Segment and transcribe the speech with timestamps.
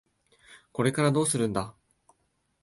[0.71, 1.75] これからどうするんだ？